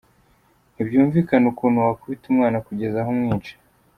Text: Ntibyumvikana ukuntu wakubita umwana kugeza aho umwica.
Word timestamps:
Ntibyumvikana 0.73 1.45
ukuntu 1.51 1.77
wakubita 1.87 2.25
umwana 2.27 2.57
kugeza 2.67 2.95
aho 3.01 3.09
umwica. 3.15 3.53